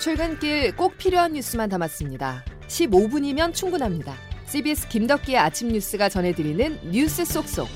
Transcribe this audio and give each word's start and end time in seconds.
출근길 0.00 0.74
꼭 0.76 0.96
필요한 0.96 1.34
뉴스만 1.34 1.68
담았습니다. 1.68 2.42
15분이면 2.68 3.52
충분합니다. 3.52 4.14
CBS 4.46 4.88
김덕기의 4.88 5.36
아침 5.36 5.68
뉴스가 5.68 6.08
전해드리는 6.08 6.90
뉴스 6.90 7.26
속속. 7.26 7.68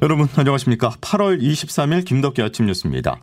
여러분 0.00 0.26
안녕하십니까? 0.34 0.90
8월 1.02 1.42
23일 1.42 2.06
김덕기 2.06 2.40
아침 2.40 2.64
뉴스입니다. 2.66 3.22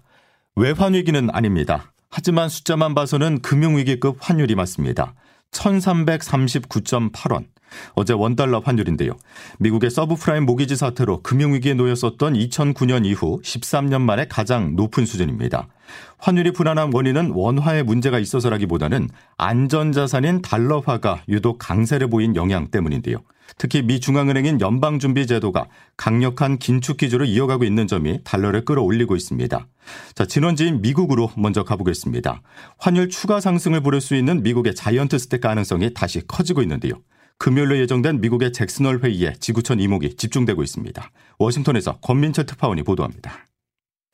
외환 0.56 0.94
위기는 0.94 1.28
아닙니다. 1.32 1.92
하지만 2.12 2.50
숫자만 2.50 2.94
봐서는 2.94 3.42
금융위기급 3.42 4.18
환율이 4.20 4.54
맞습니다. 4.54 5.16
1339.8원. 5.52 7.46
어제 7.94 8.14
원달러 8.14 8.60
환율인데요. 8.60 9.14
미국의 9.60 9.90
서브프라임 9.90 10.46
모기지 10.46 10.76
사태로 10.76 11.22
금융위기에 11.22 11.74
놓였었던 11.74 12.34
2009년 12.34 13.06
이후 13.06 13.42
13년 13.44 14.02
만에 14.02 14.26
가장 14.28 14.76
높은 14.76 15.06
수준입니다. 15.06 15.68
환율이 16.18 16.54
불안한 16.54 16.92
원인은 16.94 17.32
원화에 17.32 17.84
문제가 17.84 18.20
있어서라기보다는 18.20 19.10
안전자산인 19.38 20.42
달러화가 20.42 21.24
유독 21.28 21.58
강세를 21.60 22.10
보인 22.10 22.36
영향 22.36 22.68
때문인데요. 22.68 23.18
특히 23.58 23.82
미 23.82 24.00
중앙은행인 24.00 24.62
연방준비제도가 24.62 25.68
강력한 25.98 26.58
긴축 26.58 26.98
기조를 26.98 27.28
이어가고 27.28 27.64
있는 27.64 27.88
점이 27.88 28.22
달러를 28.24 28.66
끌어올리고 28.66 29.16
있습니다. 29.16 29.68
자, 30.16 30.26
진원지인 30.26 30.82
미국으로 30.82 31.32
먼저 31.36 31.64
가보겠습니다. 31.64 32.42
환율 32.78 33.10
추가 33.10 33.40
상승을 33.40 33.82
부를 33.82 34.00
수 34.00 34.16
있는 34.16 34.42
미국의 34.44 34.76
giant 34.76 35.18
step 35.20 35.42
가능성이 35.42 35.94
다시 35.94 36.26
커지고 36.26 36.62
있는데요. 36.62 36.94
금요일로 37.42 37.80
예정된 37.80 38.22
미국의 38.22 38.54
잭슨홀 38.54 39.00
회의에 39.04 39.34
지구촌 39.40 39.80
이목이 39.80 40.16
집중되고 40.16 40.62
있습니다. 40.62 41.12
워싱턴에서 41.40 41.98
권민철 41.98 42.46
특파원이 42.46 42.84
보도합니다. 42.84 43.48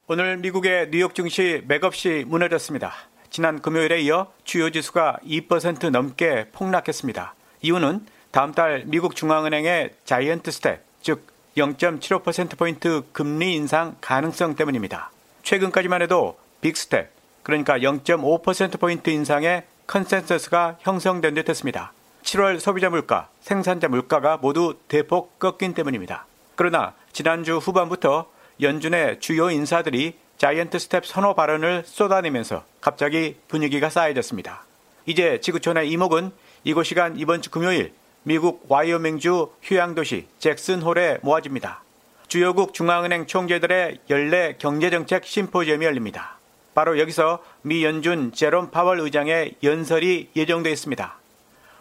오늘 0.08 0.38
미국의 0.38 0.92
뉴욕 0.92 1.14
증시 1.14 1.62
맥없이 1.68 2.24
무너졌습니다. 2.26 2.94
지난 3.30 3.62
금요일에 3.62 4.00
이어 4.04 4.32
주요 4.46 4.70
지수가 4.70 5.18
2% 5.26 5.90
넘게 5.90 6.52
폭락했습니다. 6.54 7.36
이유는 7.64 8.06
다음 8.32 8.54
달 8.54 8.86
미국 8.86 9.14
중앙은행의 9.14 9.96
giant 10.06 10.50
step, 10.50 10.82
즉 11.02 11.28
0.75%포인트 11.58 13.04
금리 13.12 13.56
인상 13.56 13.98
가능성 14.00 14.56
때문입니다. 14.56 15.12
최근까지만 15.44 16.02
해도 16.02 16.38
big 16.62 16.78
step, 16.78 17.12
그러니까 17.44 17.78
0.5%포인트 17.80 19.10
인상의 19.10 19.66
consensus가 19.86 20.78
형성된 20.80 21.34
듯 21.34 21.50
했습니다. 21.50 21.92
7월 22.28 22.60
소비자 22.60 22.90
물가, 22.90 23.30
생산자 23.40 23.88
물가가 23.88 24.36
모두 24.36 24.76
대폭 24.90 25.40
꺾인 25.40 25.74
때문입니다. 25.74 26.26
그러나 26.56 26.94
지난주 27.14 27.56
후반부터 27.56 28.30
연준의 28.60 29.22
주요 29.22 29.50
인사들이 29.50 30.18
giant 30.38 30.78
step 30.78 31.06
선호 31.06 31.36
발언을 31.36 31.84
쏟아내면서 31.86 32.66
갑자기 32.82 33.38
분위기가 33.48 33.90
싸해졌습니다. 33.90 34.66
이제 35.06 35.40
지구촌의 35.40 35.90
이목은 35.90 36.32
이곳 36.66 36.84
시간 36.84 37.18
이번 37.18 37.42
주 37.42 37.50
금요일 37.50 37.94
미국 38.24 38.66
와이오밍주 38.68 39.54
휴양도시 39.64 40.28
잭슨홀에 40.40 41.20
모아집니다. 41.22 41.82
주요국 42.28 42.74
중앙은행 42.74 43.28
총재들의 43.28 44.00
연례 44.10 44.56
경제정책 44.60 45.26
심포지엄이 45.26 45.86
열립니다. 45.86 46.38
바로 46.74 47.00
여기서 47.00 47.42
미 47.62 47.86
연준 47.86 48.34
제롬 48.34 48.70
파월 48.70 49.00
의장의 49.00 49.56
연설이 49.64 50.30
예정되어 50.36 50.74
있습니다. 50.74 51.17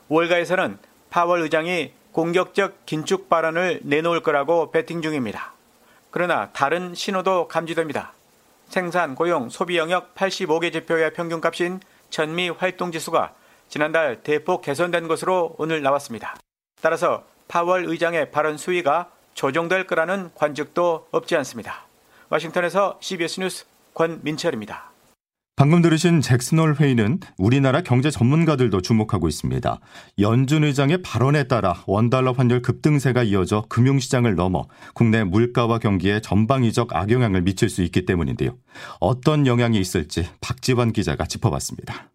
월가에서는 0.09 0.79
파월 1.11 1.41
의장이 1.43 1.93
공격적 2.13 2.87
긴축 2.87 3.29
발언을 3.29 3.81
내놓을 3.83 4.23
거라고 4.23 4.71
베팅 4.71 5.03
중입니다. 5.03 5.53
그러나 6.11 6.51
다른 6.53 6.95
신호도 6.95 7.49
감지됩니다. 7.49 8.13
생산, 8.69 9.15
고용, 9.15 9.49
소비 9.49 9.77
영역 9.77 10.15
85개 10.15 10.73
지표의 10.73 11.13
평균값인 11.13 11.81
전미 12.11 12.51
활동 12.51 12.91
지수가 12.91 13.35
지난달 13.69 14.23
대폭 14.23 14.63
개선된 14.63 15.09
것으로 15.09 15.55
오늘 15.59 15.83
나왔습니다. 15.83 16.37
따라서 16.81 17.25
파월 17.49 17.85
의장의 17.85 18.31
발언 18.31 18.57
수위가 18.57 19.11
조정될 19.35 19.87
거라는 19.87 20.31
관측도 20.35 21.09
없지 21.11 21.37
않습니다. 21.37 21.87
워싱턴에서 22.31 22.99
CBS 23.01 23.41
뉴스 23.41 23.67
권민철입니다. 23.95 24.96
방금 25.59 25.81
들으신 25.81 26.21
잭슨홀 26.21 26.75
회의는 26.75 27.19
우리나라 27.39 27.81
경제 27.81 28.11
전문가들도 28.11 28.83
주목하고 28.83 29.27
있습니다. 29.27 29.81
연준 30.19 30.65
의장의 30.65 31.01
발언에 31.01 31.45
따라 31.45 31.83
원달러 31.87 32.33
환율 32.33 32.61
급등세가 32.61 33.23
이어져 33.23 33.65
금융시장을 33.71 34.35
넘어 34.35 34.67
국내 34.93 35.25
물가와 35.25 35.79
경기에 35.79 36.21
전방위적 36.21 36.95
악영향을 36.95 37.41
미칠 37.41 37.71
수 37.71 37.83
있기 37.85 38.05
때문인데요. 38.05 38.51
어떤 39.01 39.47
영향이 39.47 39.81
있을지 39.81 40.27
박지환 40.43 40.93
기자가 40.93 41.25
짚어봤습니다. 41.25 42.11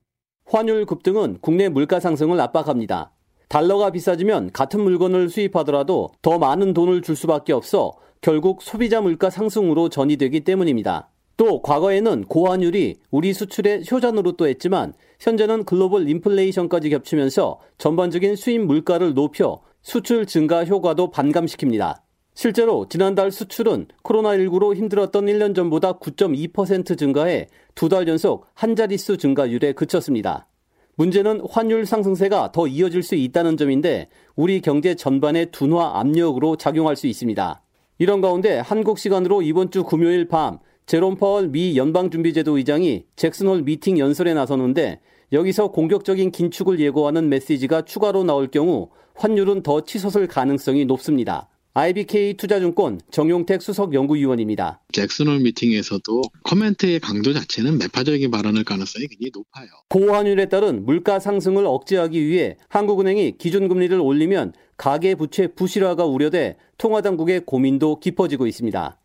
환율 0.46 0.86
급등은 0.86 1.40
국내 1.42 1.68
물가 1.68 2.00
상승을 2.00 2.40
압박합니다. 2.40 3.12
달러가 3.48 3.90
비싸지면 3.90 4.52
같은 4.52 4.82
물건을 4.82 5.30
수입하더라도 5.30 6.12
더 6.22 6.38
많은 6.38 6.76
돈을 6.76 7.02
줄 7.02 7.16
수밖에 7.16 7.54
없어 7.54 7.94
결국 8.22 8.62
소비자 8.62 9.02
물가 9.02 9.32
상승으로 9.32 9.90
전이되기 9.90 10.42
때문입니다. 10.42 11.11
또 11.42 11.60
과거에는 11.64 12.26
고환율이 12.26 12.98
우리 13.10 13.34
수출의 13.34 13.86
효자노로 13.92 14.34
또 14.34 14.48
했지만 14.48 14.94
현재는 15.20 15.64
글로벌 15.64 16.08
인플레이션까지 16.08 16.92
겹치면서 16.92 17.60
전반적인 17.80 18.36
수입 18.36 18.62
물가를 18.62 19.16
높여 19.16 19.60
수출 19.82 20.28
증가 20.28 20.64
효과도 20.64 21.10
반감시킵니다. 21.10 21.96
실제로 22.36 22.88
지난달 22.88 23.32
수출은 23.32 23.88
코로나19로 24.04 24.76
힘들었던 24.76 25.26
1년 25.26 25.56
전보다 25.56 25.94
9.2% 25.94 26.96
증가해 26.96 27.48
두 27.74 27.90
달 27.90 28.08
연속 28.08 28.46
한 28.54 28.76
자릿수 28.76 29.18
증가율에 29.18 29.74
그쳤습니다. 29.74 30.48
문제는 30.94 31.42
환율 31.50 31.88
상승세가 31.88 32.52
더 32.52 32.68
이어질 32.68 33.02
수 33.02 33.16
있다는 33.16 33.58
점인데 33.58 34.10
우리 34.36 34.62
경제 34.62 34.94
전반의 34.94 35.48
둔화 35.50 36.00
압력으로 36.00 36.58
작용할 36.58 36.96
수 36.96 37.08
있습니다. 37.08 37.64
이런 37.98 38.22
가운데 38.22 38.60
한국 38.60 39.00
시간으로 39.00 39.42
이번 39.42 39.72
주 39.72 39.84
금요일 39.84 40.28
밤 40.28 40.60
제롬 40.92 41.16
파월 41.16 41.48
미 41.48 41.78
연방준비제도 41.78 42.58
의장이 42.58 43.06
잭슨홀 43.16 43.62
미팅 43.62 43.98
연설에 43.98 44.34
나서는데 44.34 45.00
여기서 45.32 45.70
공격적인 45.70 46.32
긴축을 46.32 46.82
예고하는 46.82 47.30
메시지가 47.30 47.84
추가로 47.84 48.26
나올 48.26 48.52
경우 48.52 48.90
환율은 49.16 49.64
더 49.64 49.86
치솟을 49.86 50.28
가능성이 50.28 50.84
높습니다. 50.84 51.48
IBK 51.76 52.34
투자증권 52.34 53.00
정용택 53.10 53.62
수석 53.62 53.94
연구위원입니다. 53.94 54.82
잭슨홀 54.92 55.40
미팅에서도 55.40 56.24
코멘트의 56.44 57.00
강도 57.00 57.32
자체는 57.32 57.78
매파적인 57.78 58.30
발언을 58.30 58.66
가능성이 58.66 59.08
굉장히 59.08 59.32
높아요. 59.34 59.70
고환율에 59.88 60.50
따른 60.50 60.84
물가 60.84 61.20
상승을 61.20 61.66
억제하기 61.66 62.22
위해 62.28 62.58
한국은행이 62.68 63.38
기준금리를 63.38 63.98
올리면 63.98 64.52
가계 64.76 65.16
부채 65.16 65.48
부실화가 65.48 66.04
우려돼 66.04 66.58
통화당국의 66.78 67.46
고민도 67.46 68.02
깊어지고 68.02 68.46
있습니다. 68.46 68.98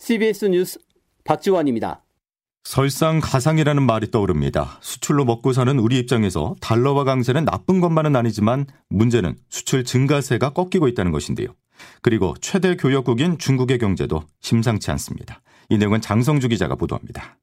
CBS 0.00 0.44
뉴스 0.46 0.78
박지원입니다. 1.28 2.02
설상가상이라는 2.64 3.82
말이 3.82 4.10
떠오릅니다. 4.10 4.78
수출로 4.80 5.26
먹고 5.26 5.52
사는 5.52 5.78
우리 5.78 5.98
입장에서 5.98 6.56
달러화 6.60 7.04
강세는 7.04 7.44
나쁜 7.44 7.80
것만은 7.80 8.16
아니지만 8.16 8.66
문제는 8.88 9.36
수출 9.50 9.84
증가세가 9.84 10.54
꺾이고 10.54 10.88
있다는 10.88 11.12
것인데요. 11.12 11.48
그리고 12.00 12.34
최대 12.40 12.76
교역국인 12.76 13.38
중국의 13.38 13.78
경제도 13.78 14.24
심상치 14.40 14.90
않습니다. 14.90 15.42
이 15.68 15.76
내용은 15.76 16.00
장성주 16.00 16.48
기자가 16.48 16.76
보도합니다. 16.76 17.38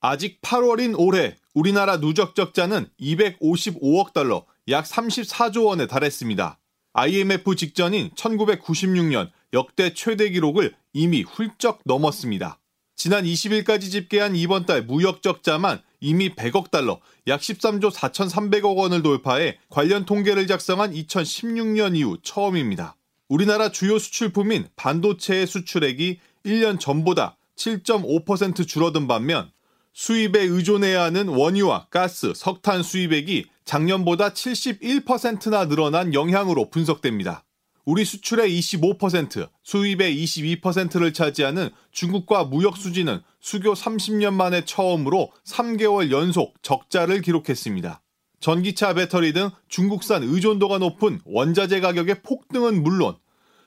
아직 0.00 0.40
8월인 0.40 0.94
올해 0.98 1.36
우리나라 1.54 2.00
누적 2.00 2.34
적자는 2.34 2.86
255억 2.98 4.14
달러, 4.14 4.46
약 4.68 4.86
34조 4.86 5.66
원에 5.66 5.86
달했습니다. 5.86 6.58
IMF 6.94 7.54
직전인 7.54 8.10
1996년 8.16 9.30
역대 9.52 9.92
최대 9.92 10.30
기록을 10.30 10.74
이미 10.94 11.22
훌쩍 11.22 11.80
넘었습니다. 11.84 12.60
지난 13.02 13.24
20일까지 13.24 13.90
집계한 13.90 14.36
이번 14.36 14.66
달 14.66 14.82
무역 14.82 15.22
적자만 15.22 15.80
이미 16.00 16.34
100억 16.34 16.70
달러, 16.70 17.00
약 17.28 17.40
13조 17.40 17.90
4,300억 17.90 18.76
원을 18.76 19.00
돌파해 19.00 19.56
관련 19.70 20.04
통계를 20.04 20.46
작성한 20.46 20.92
2016년 20.92 21.96
이후 21.96 22.18
처음입니다. 22.22 22.96
우리나라 23.30 23.70
주요 23.70 23.98
수출품인 23.98 24.68
반도체의 24.76 25.46
수출액이 25.46 26.20
1년 26.44 26.78
전보다 26.78 27.38
7.5% 27.56 28.68
줄어든 28.68 29.08
반면 29.08 29.50
수입에 29.94 30.42
의존해야 30.42 31.04
하는 31.04 31.28
원유와 31.28 31.86
가스, 31.88 32.34
석탄 32.36 32.82
수입액이 32.82 33.46
작년보다 33.64 34.34
71%나 34.34 35.68
늘어난 35.68 36.12
영향으로 36.12 36.68
분석됩니다. 36.68 37.44
우리 37.84 38.04
수출의 38.04 38.50
25%, 38.58 39.48
수입의 39.62 40.24
22%를 40.24 41.12
차지하는 41.12 41.70
중국과 41.92 42.44
무역 42.44 42.76
수지는 42.76 43.20
수교 43.40 43.74
30년 43.74 44.34
만에 44.34 44.64
처음으로 44.64 45.30
3개월 45.44 46.10
연속 46.10 46.62
적자를 46.62 47.22
기록했습니다. 47.22 48.02
전기차 48.40 48.94
배터리 48.94 49.32
등 49.32 49.50
중국산 49.68 50.22
의존도가 50.22 50.78
높은 50.78 51.20
원자재 51.24 51.80
가격의 51.80 52.22
폭등은 52.22 52.82
물론 52.82 53.16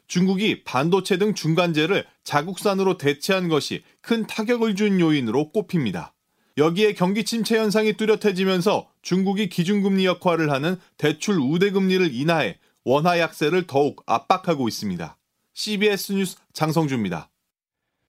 중국이 0.07 0.63
반도체 0.63 1.17
등 1.17 1.33
중간재를 1.33 2.05
자국산으로 2.23 2.97
대체한 2.97 3.47
것이 3.47 3.83
큰 4.01 4.27
타격을 4.27 4.75
준 4.75 4.99
요인으로 4.99 5.51
꼽힙니다. 5.51 6.13
여기에 6.57 6.93
경기 6.93 7.23
침체 7.23 7.57
현상이 7.57 7.93
뚜렷해지면서 7.93 8.87
중국이 9.01 9.49
기준금리 9.49 10.05
역할을 10.05 10.51
하는 10.51 10.77
대출 10.97 11.39
우대금리를 11.39 12.13
인하해 12.13 12.59
원화 12.85 13.19
약세를 13.19 13.67
더욱 13.67 14.03
압박하고 14.05 14.67
있습니다. 14.67 15.17
CBS 15.53 16.13
뉴스 16.13 16.37
장성주입니다. 16.53 17.29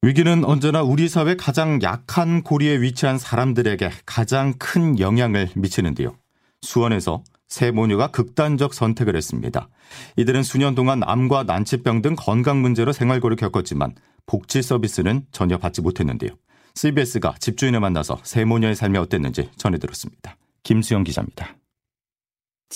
위기는 0.03 0.44
언제나 0.44 0.82
우리 0.82 1.09
사회 1.09 1.35
가장 1.35 1.81
약한 1.82 2.43
고리에 2.43 2.82
위치한 2.82 3.19
사람들에게 3.19 3.91
가장 4.05 4.55
큰 4.59 4.99
영향을 4.99 5.49
미치는데요. 5.55 6.17
수원에서 6.61 7.23
세 7.49 7.71
모녀가 7.71 8.09
극단적 8.09 8.75
선택을 8.75 9.17
했습니다. 9.17 9.69
이들은 10.17 10.43
수년 10.43 10.75
동안 10.75 11.03
암과 11.05 11.44
난치병 11.44 12.03
등 12.03 12.17
건강 12.17 12.61
문제로 12.61 12.93
생활고를 12.93 13.37
겪었지만 13.37 13.94
복지 14.26 14.61
서비스는 14.61 15.26
전혀 15.31 15.56
받지 15.56 15.81
못했는데요. 15.81 16.31
CBS가 16.75 17.35
집주인을 17.38 17.81
만나서 17.81 18.19
세 18.25 18.44
모녀의 18.44 18.75
삶이 18.75 18.99
어땠는지 18.99 19.50
전해들었습니다. 19.56 20.37
김수영 20.65 21.05
기자입니다. 21.05 21.55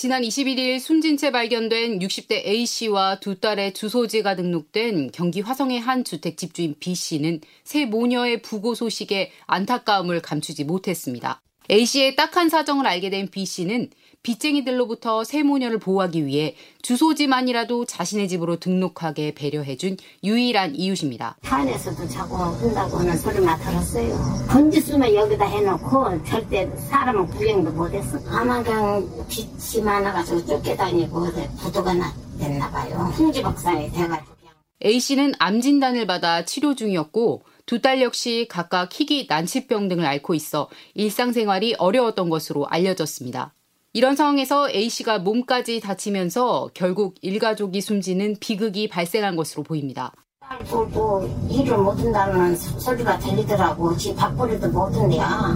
지난 0.01 0.21
21일 0.21 0.79
숨진 0.79 1.17
채 1.17 1.29
발견된 1.29 1.99
60대 1.99 2.45
A씨와 2.45 3.19
두 3.19 3.37
딸의 3.37 3.73
주소지가 3.73 4.37
등록된 4.37 5.11
경기 5.11 5.41
화성의 5.41 5.81
한 5.81 6.05
주택 6.05 6.37
집주인 6.37 6.73
B씨는 6.79 7.41
새 7.65 7.85
모녀의 7.85 8.41
부고 8.41 8.75
소식에 8.75 9.33
안타까움을 9.45 10.21
감추지 10.21 10.63
못했습니다. 10.63 11.41
A씨의 11.71 12.15
딱한 12.15 12.49
사정을 12.49 12.87
알게 12.87 13.09
된 13.11 13.29
B씨는 13.29 13.89
빚쟁이들로부터 14.23 15.23
새 15.23 15.43
모녀를 15.43 15.77
보호하기 15.77 16.25
위해 16.25 16.55
주소지만이라도 16.81 17.85
자신의 17.85 18.27
집으로 18.27 18.57
등록하게 18.57 19.33
배려해준 19.33 19.97
유일한 20.23 20.75
이웃입니다. 20.75 21.37
타안에서도 21.41 22.07
자꾸 22.07 22.35
한다고 22.37 22.97
하는 22.97 23.15
소리만 23.15 23.59
들었어요. 23.59 24.47
건지수만 24.49 25.13
여기다 25.13 25.45
해놓고 25.45 26.23
절대 26.25 26.69
사람은 26.89 27.27
구경도 27.27 27.71
못했어. 27.71 28.19
아마 28.27 28.61
그냥 28.63 29.07
빚이 29.29 29.81
많아가지고 29.81 30.45
쫓겨다니고 30.45 31.27
부도가 31.59 31.93
됐나 32.39 32.71
봐요. 32.71 33.11
풍지박산이 33.15 33.91
돼가지고. 33.91 34.39
A씨는 34.83 35.33
암 35.39 35.61
진단을 35.61 36.07
받아 36.07 36.45
치료 36.45 36.73
중이었고 36.73 37.43
두 37.69 37.79
딸 37.79 38.01
역시 38.01 38.47
각각 38.49 38.89
희귀 38.91 39.27
난치병 39.29 39.89
등을 39.89 40.03
앓고 40.03 40.33
있어 40.33 40.69
일상생활이 40.95 41.75
어려웠던 41.77 42.27
것으로 42.27 42.65
알려졌습니다. 42.65 43.53
이런 43.93 44.15
상황에서 44.15 44.71
A씨가 44.71 45.19
몸까지 45.19 45.79
다치면서 45.79 46.71
결국 46.73 47.13
일가족이 47.21 47.79
숨지는 47.81 48.37
비극이 48.39 48.89
발생한 48.89 49.35
것으로 49.35 49.61
보입니다. 49.61 50.11
딸도 50.39 51.29
일을 51.51 51.77
못한다는 51.77 52.55
소리가 52.55 53.19
들리더라고. 53.19 53.95
지 53.95 54.15
밥벌이도 54.15 54.69
못한대야. 54.69 55.55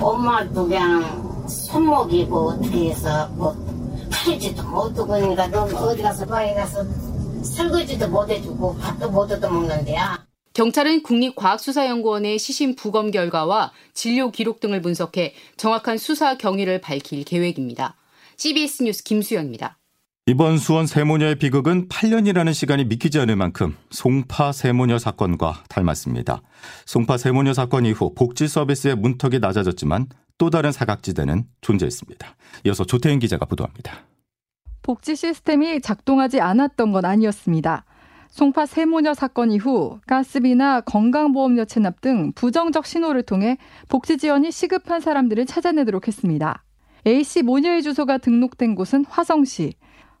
엄마도 0.00 0.66
그냥 0.66 1.46
손목이고 1.46 2.52
어떻게 2.52 2.88
해서 2.88 3.28
뭐 3.34 3.54
팔지도 4.10 4.62
못하고 4.62 5.08
그러니까 5.08 5.46
너 5.48 5.64
어디 5.64 6.00
가서 6.00 6.24
바에 6.24 6.54
가서 6.54 6.82
설거지도 7.42 8.08
못 8.08 8.30
해주고 8.30 8.78
밥도 8.78 9.10
못 9.10 9.30
얻어먹는데야. 9.30 10.29
경찰은 10.52 11.02
국립과학수사연구원의 11.04 12.38
시신 12.38 12.74
부검 12.74 13.10
결과와 13.10 13.72
진료 13.94 14.32
기록 14.32 14.58
등을 14.60 14.82
분석해 14.82 15.34
정확한 15.56 15.96
수사 15.96 16.36
경위를 16.36 16.80
밝힐 16.80 17.24
계획입니다. 17.24 17.96
CBS 18.36 18.82
뉴스 18.82 19.04
김수영입니다. 19.04 19.78
이번 20.26 20.58
수원 20.58 20.86
세모녀의 20.86 21.36
비극은 21.36 21.88
8년이라는 21.88 22.52
시간이 22.52 22.84
믿기지 22.84 23.18
않을 23.20 23.36
만큼 23.36 23.76
송파 23.90 24.52
세모녀 24.52 24.98
사건과 24.98 25.64
닮았습니다. 25.68 26.42
송파 26.86 27.16
세모녀 27.16 27.54
사건 27.54 27.86
이후 27.86 28.12
복지 28.14 28.46
서비스의 28.48 28.96
문턱이 28.96 29.38
낮아졌지만 29.38 30.06
또 30.36 30.50
다른 30.50 30.72
사각지대는 30.72 31.44
존재했습니다. 31.60 32.36
이어서 32.66 32.84
조태인 32.84 33.18
기자가 33.18 33.46
보도합니다. 33.46 34.04
복지 34.82 35.14
시스템이 35.14 35.80
작동하지 35.80 36.40
않았던 36.40 36.92
건 36.92 37.04
아니었습니다. 37.04 37.84
송파 38.30 38.66
세모녀 38.66 39.12
사건 39.12 39.50
이후 39.50 39.98
가스비나 40.06 40.82
건강보험료 40.82 41.64
체납 41.64 42.00
등 42.00 42.32
부정적 42.34 42.86
신호를 42.86 43.24
통해 43.24 43.58
복지 43.88 44.18
지원이 44.18 44.52
시급한 44.52 45.00
사람들을 45.00 45.46
찾아내도록 45.46 46.06
했습니다. 46.06 46.62
A씨 47.06 47.42
모녀의 47.42 47.82
주소가 47.82 48.18
등록된 48.18 48.76
곳은 48.76 49.04
화성시. 49.08 49.74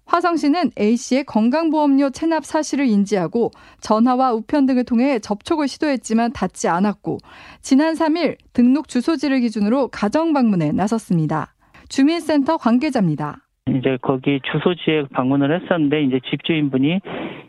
화성시는 0.06 0.72
A씨의 0.76 1.22
건강보험료 1.24 2.10
체납 2.10 2.44
사실을 2.44 2.86
인지하고 2.86 3.52
전화와 3.80 4.32
우편 4.32 4.66
등을 4.66 4.82
통해 4.82 5.20
접촉을 5.20 5.68
시도했지만 5.68 6.32
닿지 6.32 6.66
않았고 6.66 7.18
지난 7.62 7.94
3일 7.94 8.38
등록 8.52 8.88
주소지를 8.88 9.38
기준으로 9.40 9.86
가정 9.88 10.32
방문에 10.32 10.72
나섰습니다. 10.72 11.54
주민센터 11.88 12.56
관계자입니다. 12.56 13.46
이제 13.76 13.98
거기 14.02 14.40
주소지에 14.50 15.04
방문을 15.12 15.60
했었는데 15.62 16.02
이제 16.02 16.20
집주인분이 16.30 17.00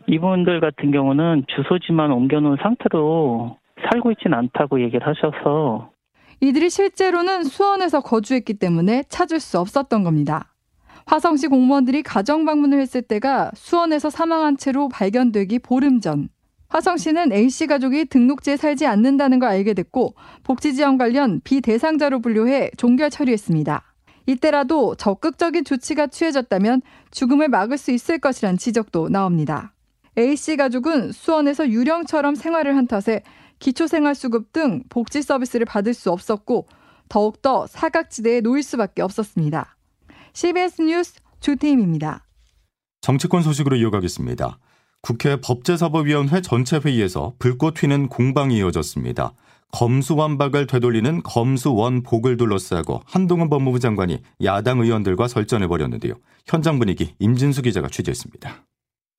이분들 0.06 0.60
같은 0.60 0.90
경우는 0.90 1.44
주소지만 1.48 2.12
옮겨놓은 2.12 2.56
상태로 2.62 3.56
살고 3.90 4.12
있지는 4.12 4.38
않다고 4.38 4.80
얘기를 4.82 5.06
하셔서 5.06 5.90
이들이 6.40 6.70
실제로는 6.70 7.44
수원에서 7.44 8.00
거주했기 8.00 8.54
때문에 8.54 9.04
찾을 9.08 9.40
수 9.40 9.58
없었던 9.58 10.02
겁니다. 10.02 10.52
화성시 11.06 11.48
공무원들이 11.48 12.02
가정 12.02 12.44
방문을 12.44 12.80
했을 12.80 13.02
때가 13.02 13.50
수원에서 13.54 14.10
사망한 14.10 14.56
채로 14.56 14.88
발견되기 14.88 15.60
보름 15.60 16.00
전. 16.00 16.28
화성시는 16.68 17.32
A씨 17.32 17.66
가족이 17.66 18.06
등록지에 18.06 18.56
살지 18.56 18.86
않는다는 18.86 19.38
걸 19.38 19.50
알게 19.50 19.74
됐고 19.74 20.14
복지지원 20.42 20.96
관련 20.96 21.40
비대상자로 21.44 22.20
분류해 22.20 22.70
종결 22.76 23.10
처리했습니다. 23.10 23.91
이때라도 24.26 24.94
적극적인 24.94 25.64
조치가 25.64 26.08
취해졌다면 26.08 26.82
죽음을 27.10 27.48
막을 27.48 27.78
수 27.78 27.90
있을 27.90 28.18
것이란 28.18 28.56
지적도 28.58 29.08
나옵니다. 29.08 29.72
A씨 30.18 30.56
가족은 30.56 31.12
수원에서 31.12 31.68
유령처럼 31.68 32.34
생활을 32.34 32.76
한 32.76 32.86
탓에 32.86 33.22
기초생활수급 33.58 34.52
등 34.52 34.82
복지 34.88 35.22
서비스를 35.22 35.66
받을 35.66 35.94
수 35.94 36.10
없었고 36.10 36.66
더욱더 37.08 37.66
사각지대에 37.66 38.40
놓일 38.40 38.62
수밖에 38.62 39.02
없었습니다. 39.02 39.76
CBS 40.32 40.82
뉴스 40.82 41.14
조태임입니다. 41.40 42.24
정치권 43.00 43.42
소식으로 43.42 43.76
이어가겠습니다. 43.76 44.58
국회 45.00 45.40
법제사법위원회 45.40 46.40
전체 46.42 46.78
회의에서 46.78 47.34
불꽃 47.38 47.74
튀는 47.74 48.08
공방이 48.08 48.58
이어졌습니다. 48.58 49.32
검수완박을 49.72 50.66
되돌리는 50.66 51.22
검수원복을 51.22 52.36
둘러싸고 52.36 53.00
한동훈 53.04 53.48
법무부 53.48 53.80
장관이 53.80 54.20
야당 54.44 54.80
의원들과 54.80 55.26
설전해 55.26 55.66
버렸는데요. 55.66 56.14
현장 56.46 56.78
분위기 56.78 57.14
임진수 57.18 57.62
기자가 57.62 57.88
취재했습니다. 57.88 58.64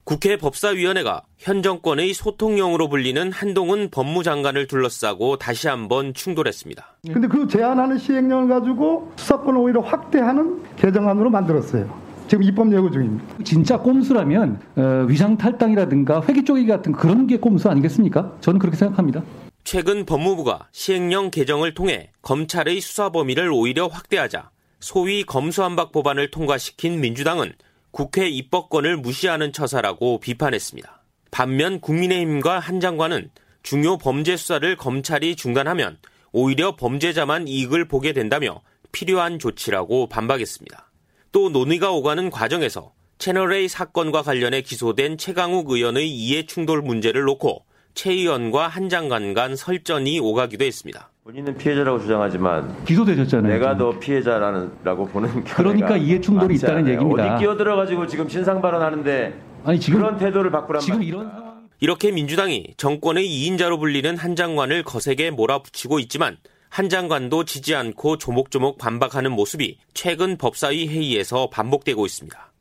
국회 0.05 0.37
법사위원회가 0.37 1.23
현 1.37 1.63
정권의 1.63 2.13
소통용으로 2.13 2.89
불리는 2.89 3.31
한동훈 3.31 3.89
법무장관을 3.89 4.67
둘러싸고 4.67 5.37
다시 5.37 5.67
한번 5.67 6.13
충돌했습니다. 6.13 6.97
근데 7.11 7.27
그 7.27 7.47
제안하는 7.47 7.97
시행령을 7.97 8.49
가지고 8.49 9.11
수사권을 9.15 9.59
오히려 9.59 9.81
확대하는 9.81 10.61
개정안으로 10.75 11.29
만들었어요. 11.29 12.01
지금 12.27 12.43
입법 12.43 12.73
예고 12.73 12.91
중입니다. 12.91 13.23
진짜 13.43 13.77
꼼수라면 13.79 14.59
어, 14.75 15.05
위장 15.07 15.37
탈당이라든가 15.37 16.21
회기 16.27 16.43
쪼개기 16.43 16.67
같은 16.67 16.91
그런 16.91 17.27
게 17.27 17.37
꼼수 17.37 17.69
아니겠습니까? 17.69 18.33
저는 18.41 18.59
그렇게 18.59 18.77
생각합니다. 18.77 19.23
최근 19.63 20.05
법무부가 20.05 20.67
시행령 20.71 21.31
개정을 21.31 21.73
통해 21.73 22.11
검찰의 22.21 22.81
수사 22.81 23.09
범위를 23.09 23.49
오히려 23.51 23.87
확대하자 23.87 24.51
소위 24.79 25.23
검수한박 25.23 25.93
법안을 25.93 26.31
통과시킨 26.31 26.99
민주당은 26.99 27.53
국회 27.91 28.27
입법권을 28.27 28.97
무시하는 28.97 29.53
처사라고 29.53 30.19
비판했습니다. 30.19 31.03
반면 31.31 31.79
국민의힘과 31.79 32.59
한 32.59 32.81
장관은 32.81 33.31
중요 33.63 33.97
범죄 33.97 34.35
수사를 34.35 34.75
검찰이 34.75 35.37
중단하면 35.37 35.97
오히려 36.33 36.75
범죄자만 36.75 37.47
이익을 37.47 37.87
보게 37.87 38.11
된다며 38.11 38.61
필요한 38.91 39.39
조치라고 39.39 40.09
반박했습니다. 40.09 40.91
또 41.31 41.49
논의가 41.49 41.91
오가는 41.91 42.29
과정에서 42.29 42.93
채널A 43.17 43.69
사건과 43.69 44.23
관련해 44.23 44.61
기소된 44.61 45.17
최강욱 45.17 45.69
의원의 45.71 46.09
이해 46.09 46.45
충돌 46.45 46.81
문제를 46.81 47.23
놓고 47.23 47.65
최 47.93 48.11
의원과 48.11 48.67
한 48.67 48.89
장관 48.89 49.33
간 49.33 49.55
설전이 49.55 50.19
오가기도 50.19 50.65
했습니다. 50.65 51.09
본인은 51.23 51.57
피해자라고 51.57 51.99
주장하지만 51.99 52.83
기소되셨잖아요. 52.85 53.53
내가 53.53 53.77
더 53.77 53.97
피해자라고 53.97 55.07
보는 55.07 55.43
그러니까 55.45 55.95
이해 55.95 56.19
충돌이 56.19 56.55
있다는 56.55 56.79
않아요. 56.79 56.93
얘기입니다. 56.93 57.35
어디 57.35 57.43
끼어들어 57.43 57.75
가지고 57.77 58.07
지금 58.07 58.27
신상 58.27 58.61
발언하는데 58.61 59.33
아니 59.63 59.79
지금 59.79 59.99
그런 59.99 60.17
태도를 60.17 60.51
바꾸란 60.51 60.81
지금. 60.81 61.01
이런 61.01 61.29
상황 61.29 61.53
이렇게 61.79 62.11
민주당이 62.11 62.73
정권의 62.77 63.25
2인자로 63.25 63.79
불리는 63.79 64.17
한 64.17 64.35
장관을 64.35 64.83
거세게 64.83 65.31
몰아붙이고 65.31 65.99
있지만 65.99 66.37
한 66.69 66.89
장관도 66.89 67.45
지지 67.45 67.75
않고 67.75 68.17
조목조목 68.17 68.77
반박하는 68.77 69.31
모습이 69.31 69.77
최근 69.93 70.37
법사위 70.37 70.87
회의에서 70.87 71.49
반복되고 71.49 72.05
있습니다. 72.05 72.51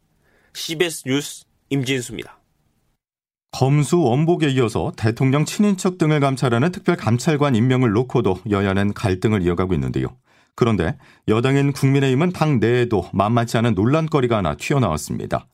CBS 0.55 1.05
뉴스 1.07 1.45
임진수입니다. 1.71 2.39
검수 3.53 4.01
원복에 4.01 4.49
이어서 4.49 4.93
대통령 4.97 5.45
친인척 5.45 5.99
등을 5.99 6.21
감찰하는 6.21 6.73
특별 6.73 6.97
감찰관 6.97 7.55
임명을 7.55 7.93
놓고도 7.93 8.41
여야는 8.51 8.95
갈등을 8.95 9.43
이어가고 9.43 9.75
있는데요. 9.75 10.09
그런데 10.55 10.97
여당인 11.29 11.73
국민의힘은 11.73 12.33
당 12.33 12.61
내에도 12.61 13.09
만만치 13.13 13.59
않은 13.59 13.75
논란거리가 13.75 14.39
하나 14.39 14.57
튀어나왔습니다. 14.57 15.47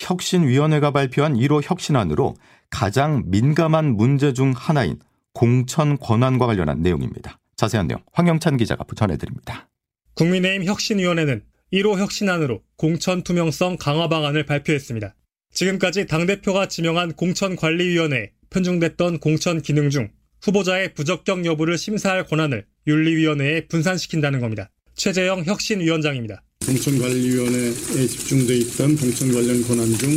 혁신위원회가 0.00 0.90
발표한 0.90 1.34
1호 1.34 1.62
혁신안으로 1.64 2.34
가장 2.70 3.22
민감한 3.26 3.96
문제 3.96 4.32
중 4.32 4.52
하나인 4.54 4.98
공천 5.32 5.96
권한과 5.98 6.46
관련한 6.46 6.82
내용입니다. 6.82 7.38
자세한 7.56 7.86
내용 7.86 8.00
황영찬 8.12 8.56
기자가 8.56 8.84
전해드립니다. 8.96 9.68
국민의힘 10.14 10.64
혁신위원회는 10.64 11.44
1호 11.72 11.98
혁신안으로 11.98 12.62
공천 12.76 13.22
투명성 13.22 13.76
강화 13.78 14.08
방안을 14.08 14.44
발표했습니다. 14.44 15.14
지금까지 15.54 16.06
당대표가 16.06 16.68
지명한 16.68 17.12
공천관리위원회에 17.12 18.32
편중됐던 18.50 19.18
공천 19.20 19.62
기능 19.62 19.88
중 19.88 20.10
후보자의 20.42 20.94
부적격 20.94 21.46
여부를 21.46 21.78
심사할 21.78 22.26
권한을 22.26 22.66
윤리위원회에 22.86 23.66
분산시킨다는 23.68 24.40
겁니다. 24.40 24.70
최재형 24.94 25.44
혁신위원장입니다. 25.44 26.42
공천관리위원회에 26.66 28.06
집중돼 28.06 28.56
있던 28.58 28.96
공천 28.96 29.32
관련 29.32 29.62
권한 29.62 29.86
중 29.94 30.10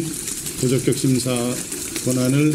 부적격 0.60 0.96
심사 0.98 1.32
권한을 2.06 2.52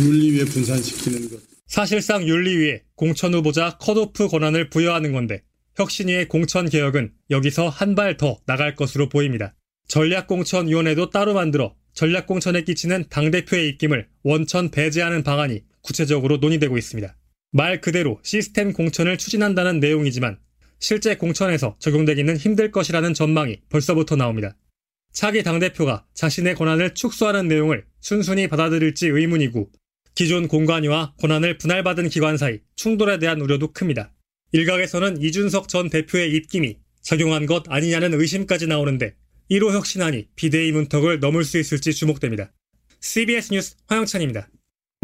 윤리위에 0.00 0.44
분산시키는 0.46 1.30
것. 1.30 1.40
사실상 1.66 2.26
윤리위에 2.26 2.82
공천 2.96 3.34
후보자 3.34 3.76
컷오프 3.78 4.28
권한을 4.28 4.70
부여하는 4.70 5.12
건데 5.12 5.42
혁신위의 5.76 6.28
공천 6.28 6.68
개혁은 6.68 7.12
여기서 7.30 7.68
한 7.68 7.94
발 7.94 8.16
더 8.16 8.38
나갈 8.46 8.74
것으로 8.74 9.08
보입니다. 9.08 9.54
전략공천위원회도 9.88 11.10
따로 11.10 11.34
만들어 11.34 11.74
전략공천에 11.94 12.62
끼치는 12.62 13.06
당대표의 13.08 13.68
입김을 13.70 14.08
원천 14.22 14.70
배제하는 14.70 15.22
방안이 15.22 15.62
구체적으로 15.80 16.38
논의되고 16.38 16.76
있습니다. 16.76 17.16
말 17.52 17.80
그대로 17.80 18.18
시스템 18.22 18.72
공천을 18.72 19.16
추진한다는 19.16 19.78
내용이지만 19.80 20.38
실제 20.80 21.16
공천에서 21.16 21.76
적용되기는 21.78 22.36
힘들 22.36 22.70
것이라는 22.70 23.14
전망이 23.14 23.60
벌써부터 23.68 24.16
나옵니다. 24.16 24.56
차기 25.12 25.44
당대표가 25.44 26.04
자신의 26.14 26.56
권한을 26.56 26.94
축소하는 26.94 27.46
내용을 27.46 27.84
순순히 28.00 28.48
받아들일지 28.48 29.06
의문이고 29.06 29.70
기존 30.16 30.48
공관위와 30.48 31.14
권한을 31.20 31.58
분할받은 31.58 32.08
기관 32.08 32.36
사이 32.36 32.58
충돌에 32.74 33.18
대한 33.18 33.40
우려도 33.40 33.72
큽니다. 33.72 34.12
일각에서는 34.52 35.22
이준석 35.22 35.68
전 35.68 35.88
대표의 35.90 36.32
입김이 36.32 36.78
작용한 37.02 37.46
것 37.46 37.64
아니냐는 37.68 38.14
의심까지 38.14 38.66
나오는데 38.66 39.14
1호 39.50 39.72
혁신안이 39.72 40.28
비대위 40.36 40.72
문턱을 40.72 41.20
넘을 41.20 41.44
수 41.44 41.58
있을지 41.58 41.92
주목됩니다. 41.92 42.50
CBS 43.00 43.52
뉴스 43.52 43.76
황영찬입니다. 43.86 44.48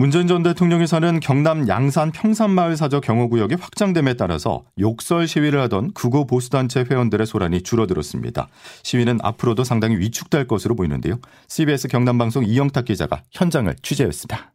문재인 0.01 0.27
전 0.27 0.43
대통령이 0.43 0.87
사는 0.87 1.21
경남 1.21 1.69
양산 1.69 2.11
평산마을 2.11 2.79
사저 2.79 3.01
경호구역이 3.01 3.57
확장됨에 3.57 4.15
따라서 4.15 4.65
욕설 4.79 5.29
시위를 5.29 5.61
하던 5.61 5.93
극우 5.93 6.27
보수단체 6.27 6.87
회원들의 6.91 7.27
소란이 7.27 7.63
줄어들었습니다. 7.63 8.49
시위는 8.83 9.19
앞으로도 9.23 9.63
상당히 9.63 9.99
위축될 9.99 10.47
것으로 10.47 10.75
보이는데요. 10.75 11.21
CBS 11.49 11.89
경남방송 11.89 12.47
이영탁 12.47 12.87
기자가 12.87 13.23
현장을 13.31 13.77
취재했습니다. 13.83 14.55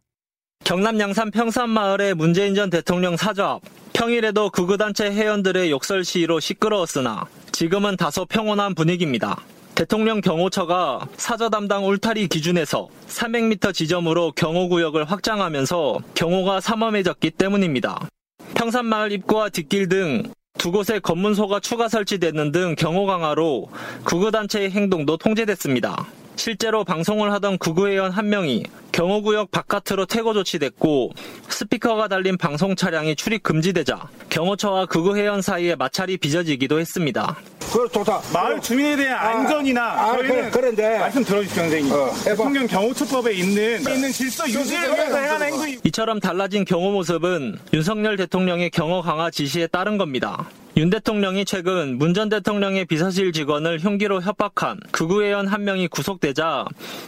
경남 0.64 1.00
양산 1.00 1.30
평산마을의 1.30 2.16
문재인 2.16 2.56
전 2.56 2.72
대통령 2.72 3.16
사저 3.16 3.44
앞 3.46 3.62
평일에도 3.94 4.50
극우단체 4.50 5.12
회원들의 5.12 5.70
욕설 5.70 6.04
시위로 6.04 6.40
시끄러웠으나 6.40 7.28
지금은 7.52 7.98
다소 7.98 8.26
평온한 8.26 8.74
분위기입니다. 8.74 9.38
대통령 9.76 10.22
경호처가 10.22 11.08
사저 11.18 11.50
담당 11.50 11.86
울타리 11.86 12.28
기준에서 12.28 12.88
300m 13.08 13.74
지점으로 13.74 14.32
경호구역을 14.32 15.06
확장하면서 15.06 16.00
경호가 16.16 16.62
삼엄해졌기 16.62 17.32
때문입니다. 17.32 18.08
평산마을 18.56 19.12
입구와 19.12 19.50
뒷길 19.50 19.90
등 19.90 20.24
두 20.58 20.72
곳에 20.72 21.00
검문소가 21.00 21.60
추가 21.60 21.88
설치되는 21.88 22.52
등 22.52 22.76
경호 22.76 23.06
강화로 23.06 23.70
구구단체의 24.06 24.72
행동도 24.72 25.18
통제됐습니다. 25.18 26.08
실제로 26.38 26.84
방송을 26.84 27.32
하던 27.34 27.58
구구회원 27.58 28.12
한 28.12 28.30
명이 28.30 28.64
경호구역 28.92 29.52
바깥으로 29.52 30.06
퇴거 30.06 30.34
조치됐고 30.34 31.12
스피커가 31.50 32.08
달린 32.08 32.38
방송 32.38 32.76
차량이 32.76 33.16
출입 33.16 33.44
금지되자 33.44 34.10
경호처와 34.30 34.88
구구회원 34.88 35.42
사이에 35.42 35.76
마찰이 35.76 36.18
빚어지기도 36.18 36.80
했습니다. 36.80 37.38
그 37.76 37.90
좋다. 37.92 38.22
마을 38.32 38.62
주민에 38.62 38.96
대한 38.96 39.18
아, 39.20 39.30
안전이나 39.32 39.82
아, 39.84 40.14
저희는 40.14 40.30
그래, 40.30 40.50
그런데 40.50 40.98
말씀 41.00 41.24
들어주십시오, 41.26 41.64
선생님. 41.64 41.92
어, 41.92 42.10
대통령 42.24 42.68
경호처법에 42.68 43.34
있는 43.34 43.80
있는 43.82 44.12
질서 44.14 44.48
유지를 44.48 44.94
위해서 44.94 45.18
해야 45.18 45.34
하는 45.34 45.48
행동. 45.48 45.76
이처럼 45.84 46.22
달라진 46.22 46.64
경호 46.64 46.92
모습은 46.92 47.58
윤석열 47.74 48.16
대통령의 48.16 48.70
경호 48.70 49.02
강화 49.02 49.30
지시에 49.30 49.68
따른 49.68 49.98
겁니다. 49.98 50.48
윤 50.78 50.90
대통령이 50.90 51.44
최근 51.44 51.98
문 51.98 52.14
전 52.14 52.30
대통령의 52.30 52.86
비서실 52.86 53.34
직원을 53.34 53.80
흉기로 53.80 54.22
협박한 54.22 54.80
극우회원 54.92 55.48
한 55.48 55.66
명이 55.66 55.90
구속되자 55.90 56.66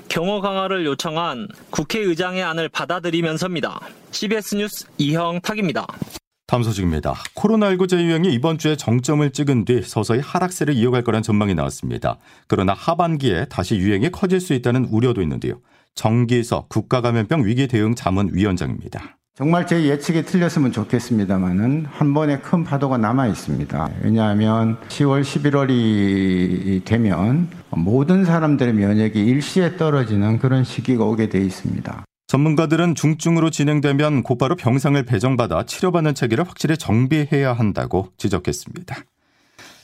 경호 0.09 0.41
강화를 0.41 0.85
요청한 0.85 1.47
국회의장의 1.69 2.43
안을 2.43 2.67
받아들이면서입니다. 2.67 3.79
CBS 4.11 4.55
뉴스 4.55 4.85
이형 4.97 5.39
탁입니다. 5.39 5.85
다음 6.47 6.63
소식입니다. 6.63 7.13
코로나19 7.35 7.89
재유행이 7.89 8.33
이번 8.33 8.57
주에 8.57 8.77
정점을 8.77 9.29
찍은 9.31 9.65
뒤 9.65 9.81
서서히 9.81 10.21
하락세를 10.21 10.75
이어갈 10.75 11.03
거란 11.03 11.21
전망이 11.21 11.53
나왔습니다. 11.53 12.19
그러나 12.47 12.73
하반기에 12.73 13.47
다시 13.49 13.75
유행이 13.75 14.11
커질 14.11 14.39
수 14.39 14.53
있다는 14.53 14.85
우려도 14.85 15.21
있는데요. 15.21 15.59
정기석 15.95 16.69
국가감염병 16.69 17.45
위기 17.45 17.67
대응 17.67 17.95
자문위원장입니다. 17.95 19.17
정말 19.35 19.67
제 19.67 19.83
예측이 19.83 20.23
틀렸으면 20.23 20.71
좋겠습니다만은 20.71 21.85
한 21.91 22.13
번에 22.13 22.39
큰 22.39 22.63
파도가 22.63 22.97
남아 22.97 23.27
있습니다. 23.27 23.89
왜냐하면 24.03 24.77
10월, 24.87 25.23
11월이 25.23 26.85
되면 26.85 27.49
모든 27.71 28.23
사람들의 28.23 28.73
면역이 28.73 29.19
일시에 29.19 29.75
떨어지는 29.75 30.39
그런 30.39 30.63
시기가 30.63 31.03
오게 31.03 31.27
돼 31.27 31.39
있습니다. 31.39 32.05
전문가들은 32.27 32.95
중증으로 32.95 33.49
진행되면 33.49 34.23
곧바로 34.23 34.55
병상을 34.55 35.01
배정받아 35.03 35.65
치료받는 35.65 36.13
체계를 36.13 36.47
확실히 36.47 36.77
정비해야 36.77 37.53
한다고 37.53 38.11
지적했습니다. 38.17 38.95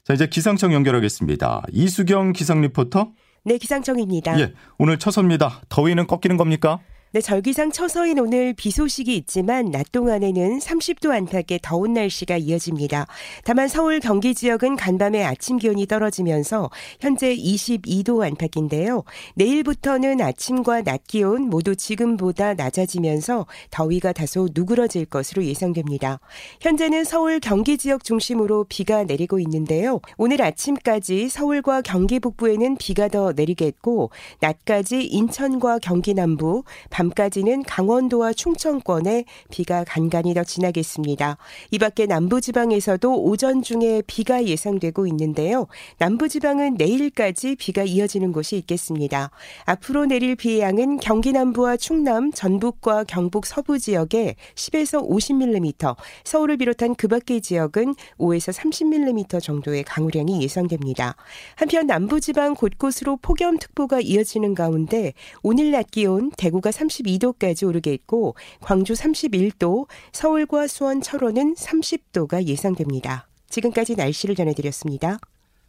자, 0.04 0.14
이제 0.14 0.28
기상청 0.28 0.74
연결하겠습니다. 0.74 1.64
이수경 1.72 2.34
기상 2.34 2.60
리포터. 2.60 3.12
네, 3.46 3.58
기상청입니다. 3.58 4.40
예, 4.42 4.54
오늘 4.78 5.00
첫선입니다. 5.00 5.62
더위는 5.70 6.06
꺾이는 6.08 6.36
겁니까? 6.36 6.80
네, 7.16 7.22
절기상 7.22 7.72
처서인 7.72 8.18
오늘 8.18 8.54
비 8.54 8.72
소식이 8.72 9.16
있지만 9.18 9.70
낮 9.70 9.92
동안에는 9.92 10.58
30도 10.58 11.12
안팎의 11.12 11.60
더운 11.62 11.94
날씨가 11.94 12.38
이어집니다. 12.38 13.06
다만 13.44 13.68
서울 13.68 14.00
경기 14.00 14.34
지역은 14.34 14.76
간밤에 14.78 15.24
아침 15.24 15.60
기온이 15.60 15.86
떨어지면서 15.86 16.72
현재 17.00 17.36
22도 17.36 18.26
안팎인데요. 18.26 19.04
내일부터는 19.36 20.22
아침과 20.22 20.82
낮 20.82 21.04
기온 21.06 21.52
모두 21.52 21.76
지금보다 21.76 22.56
낮아지면서 22.56 23.46
더위가 23.70 24.14
다소 24.14 24.50
누그러질 24.52 25.06
것으로 25.06 25.46
예상됩니다. 25.46 26.20
현재는 26.62 27.04
서울 27.04 27.40
경기 27.40 27.78
지역 27.78 28.04
중심으로 28.04 28.66
비가 28.68 29.04
내리고 29.04 29.38
있는데요. 29.38 30.02
오늘 30.18 30.42
아침까지 30.42 31.30
서울과 31.30 31.84
경기 31.84 32.20
북부에는 32.20 32.78
비가 32.78 33.08
더 33.08 33.34
내리겠고 33.34 34.10
낮까지 34.40 35.06
인천과 35.06 35.78
경기 35.78 36.16
남부, 36.16 36.64
밤 36.90 37.03
까지는 37.10 37.64
강원도와 37.64 38.34
충청권에 38.34 39.26
비가 39.50 39.84
간간히 39.84 40.34
더 40.34 40.44
지나겠습니다. 40.44 41.38
이 41.72 41.80
밖에 41.80 42.06
남부지방에서도 42.06 43.24
오전 43.24 43.62
중에 43.62 44.02
비가 44.08 44.44
예상되고 44.46 45.08
있는데요. 45.08 45.68
남부지방은 45.98 46.76
내일까지 46.76 47.56
비가 47.56 47.84
이어지는 47.84 48.32
곳이 48.32 48.58
있겠습니다. 48.58 49.32
앞으로 49.66 50.06
내릴 50.06 50.36
비의 50.36 50.62
양은 50.62 50.98
경기 50.98 51.32
남부와 51.32 51.78
충남, 51.78 52.32
전북과 52.32 53.06
경북 53.06 53.46
서부 53.46 53.80
지역에 53.80 54.36
10에서 54.56 55.08
50mm, 55.10 55.96
서울을 56.24 56.58
비롯한 56.58 56.96
그 56.96 57.08
밖의 57.08 57.42
지역은 57.42 57.96
5에서 58.18 58.54
30mm 58.54 59.42
정도의 59.42 59.84
강우량이 59.84 60.42
예상됩니다. 60.42 61.16
한편 61.56 61.88
남부지방 61.88 62.56
곳곳으로 62.56 63.18
폭염특보가 63.18 64.00
이어지는 64.02 64.56
가운데 64.56 65.14
오늘 65.42 65.72
낮 65.72 65.92
기온 65.92 66.32
대구가 66.38 66.72
30 66.72 66.93
32도까지 67.02 67.68
오르겠고 67.68 68.36
광주 68.62 68.94
31도, 68.94 69.88
서울과 70.12 70.68
수원, 70.68 71.02
철원은 71.02 71.56
30도가 71.56 72.46
예상됩니다. 72.46 73.28
지금까지 73.50 73.96
날씨를 73.96 74.36
전해드렸습니다. 74.36 75.20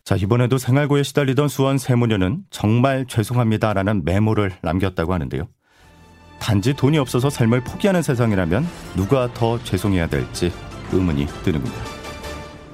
자, 0.05 0.17
이번에도 0.17 0.59
생활고에 0.59 1.03
시달리던 1.03 1.49
수원 1.49 1.79
세무녀는 1.79 2.45
정말 2.51 3.07
죄송합니다라는 3.07 4.05
메모를 4.05 4.53
남겼다고 4.63 5.15
하는데요. 5.15 5.49
단지 6.39 6.75
돈이 6.75 6.99
없어서 6.99 7.31
삶을 7.31 7.65
포기하는 7.65 8.03
세상이라면 8.03 8.67
누가 8.97 9.33
더 9.33 9.63
죄송해야 9.63 10.09
될지 10.09 10.53
의문이 10.93 11.27
드는 11.43 11.63
겁니다. 11.63 11.85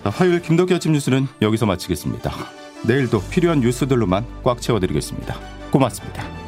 화요일 0.04 0.42
김덕기 0.42 0.74
아침 0.74 0.92
뉴스는 0.92 1.26
여기서 1.40 1.66
마치겠습니다. 1.66 2.32
내일도 2.86 3.20
필요한 3.30 3.60
뉴스들로만 3.60 4.26
꽉 4.42 4.60
채워드리겠습니다. 4.60 5.38
고맙습니다. 5.70 6.39